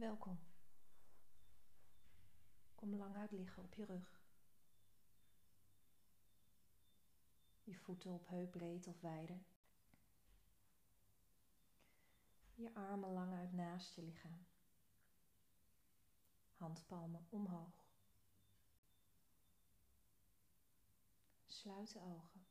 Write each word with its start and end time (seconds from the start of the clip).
Welkom. 0.00 0.38
Kom 2.74 2.96
lang 2.96 3.16
uit 3.16 3.30
liggen 3.30 3.62
op 3.62 3.74
je 3.74 3.84
rug. 3.84 4.22
Je 7.62 7.74
voeten 7.74 8.10
op 8.10 8.28
heupbreed 8.28 8.86
of 8.86 9.00
wijder. 9.00 9.42
Je 12.54 12.74
armen 12.74 13.12
lang 13.12 13.32
uit 13.32 13.52
naast 13.52 13.94
je 13.94 14.02
lichaam. 14.02 14.46
Handpalmen 16.56 17.26
omhoog. 17.28 17.88
Sluit 21.46 21.92
de 21.92 22.00
ogen. 22.00 22.46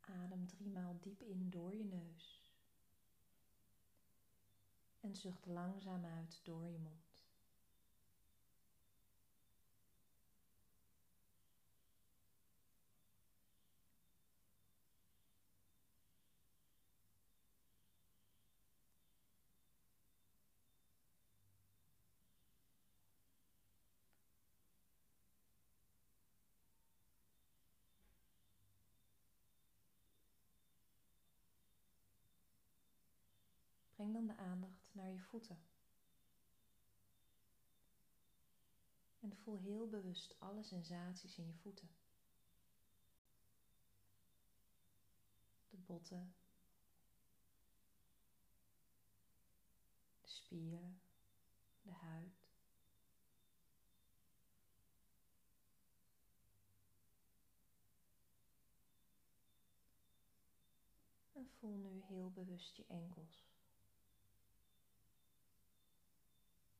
Adem 0.00 0.46
driemaal 0.46 0.98
diep 1.00 1.22
in 1.22 1.50
door 1.50 1.74
je 1.74 1.84
neus. 1.84 2.43
En 5.04 5.16
zucht 5.16 5.46
langzaam 5.46 6.04
uit 6.04 6.40
door 6.44 6.66
je 6.66 6.78
mond. 6.78 7.24
Breng 33.94 34.12
dan 34.12 34.26
de 34.26 34.36
aandacht 34.36 34.83
naar 34.94 35.10
je 35.10 35.20
voeten. 35.20 35.58
En 39.20 39.36
voel 39.36 39.58
heel 39.58 39.88
bewust 39.88 40.34
alle 40.38 40.62
sensaties 40.62 41.38
in 41.38 41.46
je 41.46 41.54
voeten. 41.54 41.88
De 45.70 45.76
botten, 45.76 46.34
de 50.20 50.28
spieren, 50.28 51.00
de 51.82 51.92
huid. 51.92 52.42
En 61.32 61.48
voel 61.58 61.76
nu 61.76 62.02
heel 62.02 62.30
bewust 62.30 62.76
je 62.76 62.84
enkels. 62.86 63.53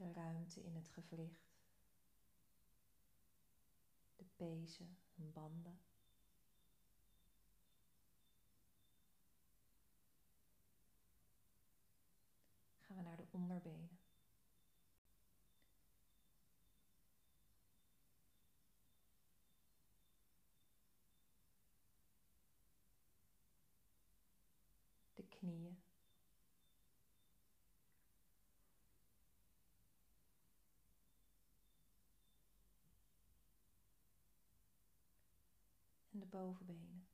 De 0.00 0.12
ruimte 0.12 0.62
in 0.62 0.74
het 0.74 0.88
gewricht, 0.88 1.50
de 4.16 4.24
pezen 4.36 4.96
en 5.16 5.32
banden. 5.32 5.80
Gaan 12.78 12.96
we 12.96 13.02
naar 13.02 13.16
de 13.16 13.26
onderbenen. 13.30 13.98
De 25.14 25.22
knieën. 25.28 25.89
De 36.20 36.26
bovenbenen. 36.26 37.06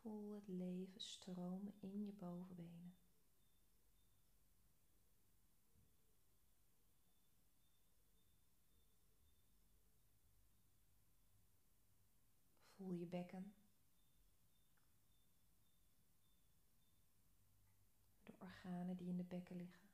Voel 0.00 0.34
het 0.34 0.48
leven 0.48 1.00
stromen 1.00 1.72
in 1.80 2.04
je 2.04 2.12
bovenbenen. 2.12 2.94
Voel 12.76 12.92
je 12.92 13.06
bekken. 13.06 13.54
De 18.22 18.32
organen 18.38 18.96
die 18.96 19.08
in 19.08 19.16
de 19.16 19.24
bekken 19.24 19.56
liggen. 19.56 19.91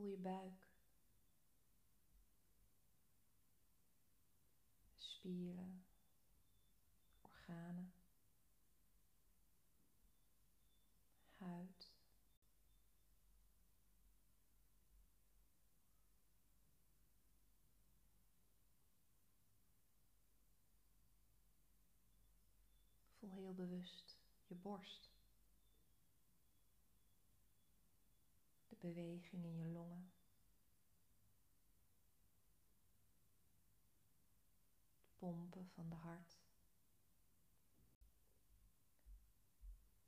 Voel 0.00 0.10
je 0.10 0.16
buik. 0.16 0.68
Spieren, 4.96 5.84
organen, 7.20 7.92
huid. 11.38 11.92
Voel 23.18 23.30
heel 23.30 23.54
bewust 23.54 24.18
je 24.46 24.54
borst. 24.54 25.19
Beweging 28.80 29.44
in 29.44 29.56
je 29.58 29.66
longen. 29.66 30.12
De 34.98 35.08
pompen 35.18 35.68
van 35.74 35.88
de 35.88 35.94
hart. 35.94 36.38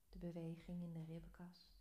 De 0.08 0.18
beweging 0.18 0.82
in 0.82 0.92
de 0.92 1.04
ribbenkast. 1.04 1.80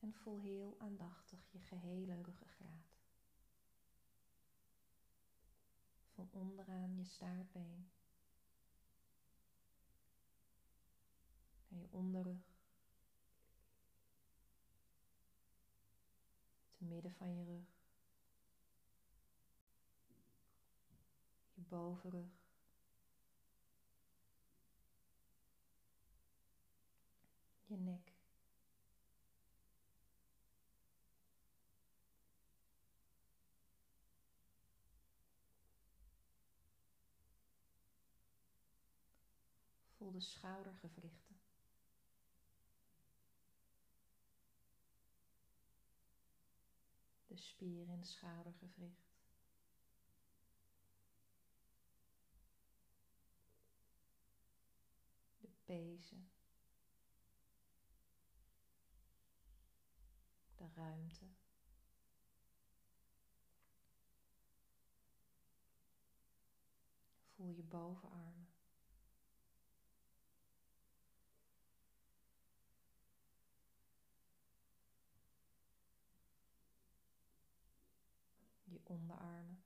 En 0.00 0.14
voel 0.14 0.40
heel 0.40 0.74
aandachtig 0.78 1.52
je 1.52 1.58
gehele 1.58 2.14
ruggengraat. 2.14 2.43
Van 6.14 6.28
onderaan 6.32 6.96
je 6.96 7.04
staartbeen 7.04 7.90
naar 11.68 11.80
je 11.80 11.88
onderrug, 11.90 12.58
te 16.70 16.84
midden 16.84 17.12
van 17.12 17.34
je 17.34 17.44
rug, 17.44 17.82
je 21.54 21.62
bovenrug. 21.62 22.42
Je 27.66 27.76
nek. 27.76 28.13
Voel 40.04 40.12
de 40.12 40.20
schoudergewrichten. 40.20 41.40
De 47.26 47.36
spier 47.36 47.88
in 47.88 47.88
het 47.88 48.06
schoudergewricht. 48.06 49.14
De 55.38 55.48
pezen. 55.64 56.30
De 60.56 60.68
ruimte. 60.74 61.26
Voel 67.34 67.48
je 67.48 67.62
bovenarmen. 67.62 68.53
onderarmen. 78.90 79.62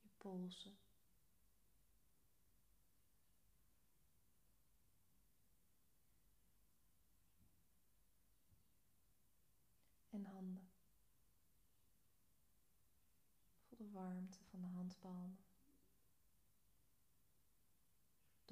Je 0.00 0.08
polsen. 0.18 0.76
En 10.10 10.24
handen. 10.24 10.68
Voel 13.62 13.78
de 13.78 13.90
warmte 13.90 14.38
van 14.50 14.60
de 14.60 14.66
handpalmen. 14.66 15.53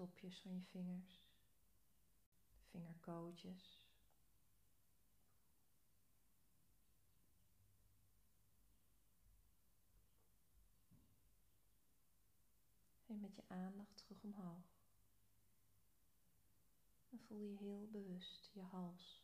Topjes 0.02 0.40
van 0.40 0.54
je 0.54 0.62
vingers. 0.62 1.28
Vingerkootjes. 2.70 3.81
En 13.06 13.20
met 13.20 13.37
je 13.37 13.43
aandacht 13.49 13.96
terug 13.96 14.22
omhoog. 14.22 14.81
En 17.10 17.20
voel 17.20 17.38
je 17.38 17.56
heel 17.56 17.88
bewust 17.90 18.50
je 18.52 18.62
hals. 18.62 19.22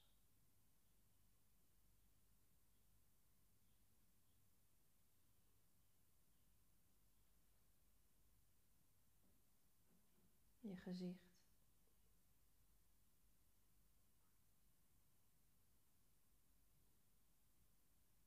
Gezicht. 10.79 11.37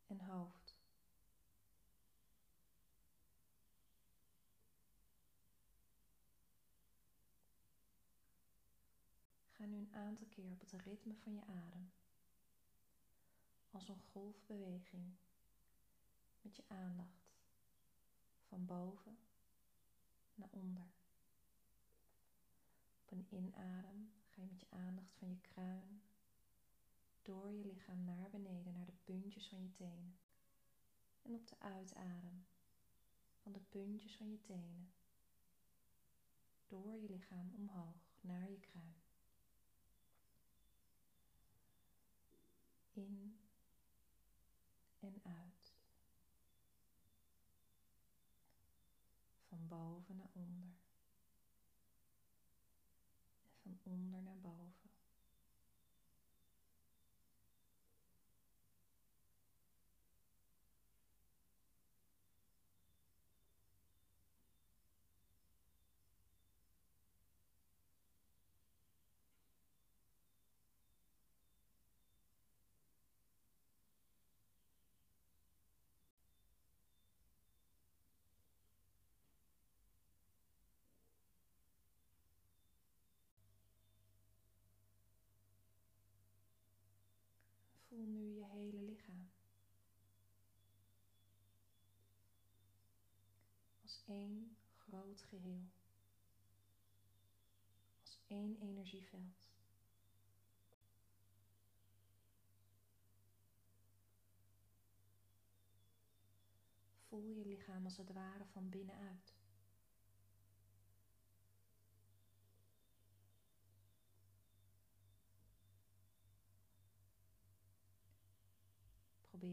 En 0.08 0.20
hoofd. 0.20 0.76
Ga 9.52 9.66
nu 9.66 9.78
een 9.78 9.94
aantal 9.96 10.28
keer 10.28 10.52
op 10.52 10.60
het 10.60 10.72
ritme 10.72 11.16
van 11.16 11.34
je 11.34 11.42
adem. 11.46 11.92
Als 13.72 13.88
een 13.88 14.02
golfbeweging 14.12 15.16
met 16.42 16.56
je 16.56 16.64
aandacht 16.68 17.22
van 18.48 18.66
boven 18.66 19.18
naar 20.36 20.50
onder. 20.52 21.01
Op 23.12 23.18
een 23.18 23.38
inadem 23.38 24.12
ga 24.30 24.42
je 24.42 24.48
met 24.48 24.60
je 24.60 24.68
aandacht 24.70 25.14
van 25.18 25.30
je 25.30 25.40
kruin 25.42 26.02
door 27.22 27.52
je 27.52 27.66
lichaam 27.66 28.04
naar 28.04 28.30
beneden 28.30 28.74
naar 28.74 28.86
de 28.86 29.00
puntjes 29.04 29.48
van 29.48 29.62
je 29.62 29.72
tenen. 29.72 30.18
En 31.22 31.34
op 31.34 31.48
de 31.48 31.60
uitadem 31.60 32.46
van 33.42 33.52
de 33.52 33.62
puntjes 33.70 34.16
van 34.16 34.32
je 34.32 34.42
tenen 34.42 34.94
door 36.68 36.98
je 36.98 37.10
lichaam 37.10 37.52
omhoog 37.56 38.14
naar 38.22 38.50
je 38.50 38.60
kruin. 38.60 39.02
in 42.94 43.40
en 45.00 45.22
uit. 45.24 45.74
Van 49.48 49.68
boven 49.68 50.16
naar 50.16 50.30
onder. 50.34 50.74
Onder 53.84 54.22
naar 54.22 54.40
boven. 54.42 54.91
Voel 88.02 88.10
nu 88.10 88.34
je 88.34 88.46
hele 88.46 88.82
lichaam. 88.82 89.30
Als 93.82 94.04
één 94.08 94.58
groot 94.78 95.22
geheel. 95.22 95.62
Als 98.02 98.20
één 98.28 98.58
energieveld. 98.62 99.50
Voel 107.08 107.30
je 107.30 107.46
lichaam 107.46 107.86
als 107.86 107.98
het 107.98 108.12
ware 108.12 108.46
van 108.46 108.70
binnenuit. 108.70 109.41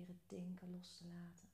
Denken 0.07 0.71
los 0.71 0.97
te 0.97 1.05
laten. 1.05 1.49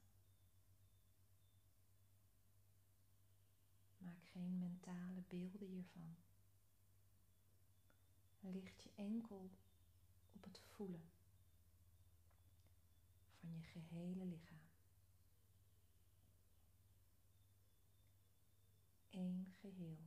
Maak 3.98 4.24
geen 4.32 4.58
mentale 4.58 5.22
beelden 5.28 5.68
hiervan. 5.68 6.16
Licht 8.40 8.82
je 8.82 8.90
enkel 8.94 9.50
op 10.32 10.44
het 10.44 10.58
voelen 10.58 11.10
van 13.40 13.52
je 13.52 13.62
gehele 13.62 14.24
lichaam. 14.24 14.68
Eén 19.10 19.46
geheel. 19.60 19.98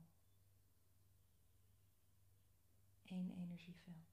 Eén 3.04 3.30
energieveld. 3.30 4.07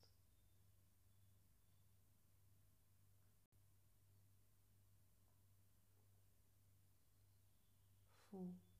Voel. 8.36 8.75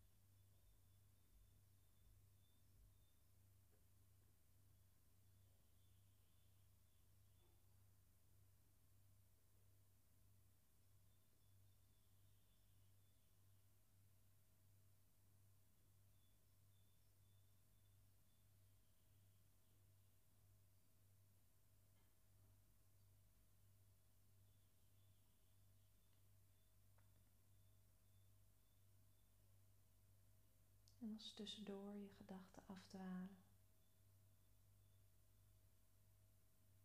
Als 31.16 31.34
tussendoor 31.34 31.96
je 31.96 32.10
gedachten 32.18 32.64
afdwalen, 32.66 33.38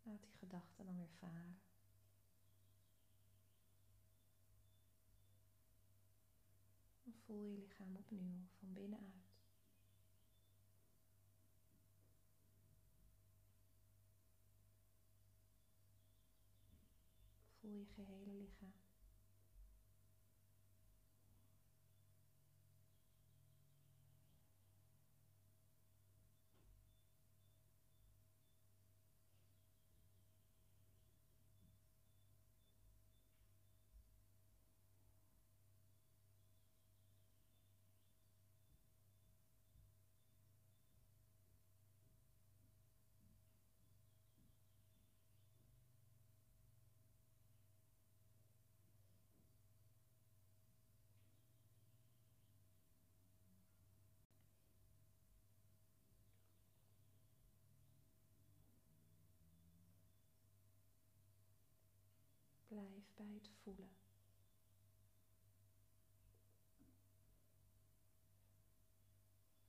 laat 0.02 0.22
die 0.22 0.32
gedachten 0.38 0.84
dan 0.84 0.96
weer 0.96 1.10
varen. 1.18 1.60
En 7.04 7.14
voel 7.24 7.44
je 7.44 7.58
lichaam 7.58 7.96
opnieuw 7.96 8.46
van 8.58 8.72
binnenuit. 8.72 9.30
Voel 17.60 17.72
je 17.72 17.86
gehele 17.86 18.32
lichaam. 18.32 18.89
Bij 63.26 63.34
het 63.34 63.50
voelen. 63.62 63.90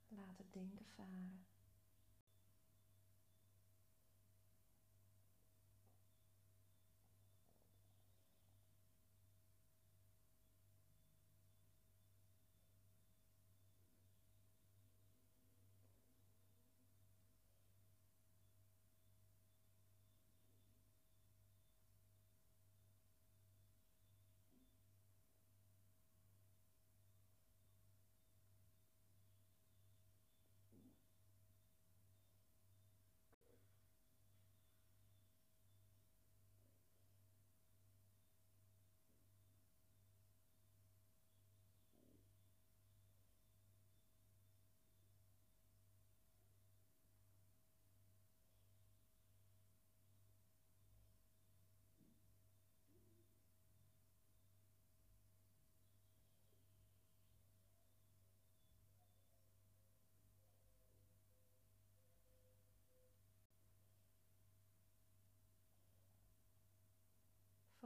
Laat 0.08 0.38
het 0.38 0.52
denken 0.52 0.86
varen. 0.86 1.46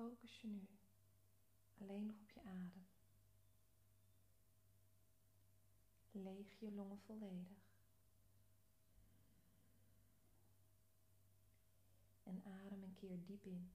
Focus 0.06 0.40
je 0.40 0.48
nu 0.48 0.68
alleen 1.80 2.06
nog 2.06 2.16
op 2.20 2.30
je 2.30 2.40
adem. 2.42 2.86
Leeg 6.10 6.58
je 6.58 6.72
longen 6.72 6.98
volledig. 6.98 7.75
En 12.22 12.42
adem 12.44 12.82
een 12.82 12.94
keer 12.94 13.25
diep 13.25 13.44
in. 13.46 13.70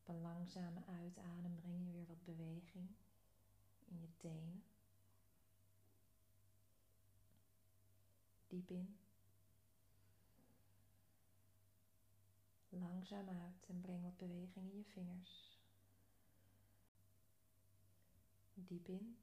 Op 0.00 0.08
een 0.08 0.20
langzame 0.20 0.84
uitadem 0.86 1.54
breng 1.54 1.86
je 1.86 1.92
weer 1.92 2.06
wat 2.06 2.24
beweging 2.24 2.88
in 3.84 4.00
je 4.00 4.16
tenen. 4.16 4.64
Diep 8.48 8.70
in. 8.70 9.01
Langzaam 12.80 13.28
uit 13.28 13.66
en 13.68 13.80
breng 13.80 14.02
wat 14.02 14.16
beweging 14.16 14.70
in 14.70 14.76
je 14.76 14.84
vingers. 14.84 15.60
Diep 18.54 18.88
in. 18.88 19.16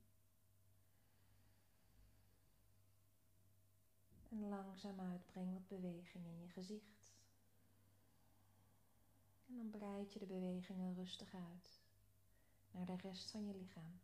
En 4.30 4.50
langzaam 4.50 5.00
uit 5.00 5.26
breng 5.26 5.54
wat 5.54 5.68
beweging 5.68 6.26
in 6.26 6.42
je 6.42 6.50
gezicht. 6.50 7.14
En 9.48 9.56
dan 9.56 9.70
breid 9.70 10.14
je 10.14 10.20
de 10.20 10.26
bewegingen 10.26 10.96
rustig 10.96 11.34
uit 11.34 11.80
naar 12.72 12.86
de 12.86 12.96
rest 12.96 13.32
van 13.32 13.46
je 13.46 13.56
lichaam, 13.56 14.00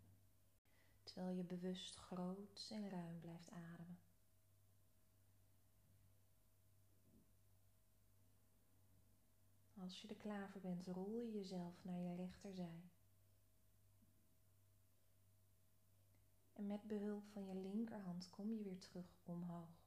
terwijl 1.04 1.36
je 1.36 1.44
bewust 1.44 1.96
groot 1.96 2.70
en 2.72 2.90
ruim 2.90 3.20
blijft 3.20 3.50
ademen. 3.50 4.05
Als 9.86 10.02
je 10.02 10.08
er 10.08 10.16
klaar 10.16 10.50
voor 10.50 10.62
bent, 10.62 10.88
rol 10.88 11.12
je 11.12 11.32
jezelf 11.32 11.84
naar 11.84 12.00
je 12.00 12.16
rechterzij. 12.16 12.90
En 16.54 16.68
met 16.68 16.88
behulp 16.88 17.28
van 17.28 17.46
je 17.46 17.56
linkerhand 17.56 18.30
kom 18.30 18.52
je 18.52 18.64
weer 18.64 18.80
terug 18.80 19.20
omhoog. 19.24 19.84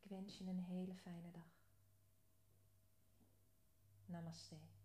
Ik 0.00 0.08
wens 0.08 0.38
je 0.38 0.44
een 0.44 0.58
hele 0.58 0.94
fijne 0.94 1.30
dag. 1.30 1.66
Namaste. 4.06 4.77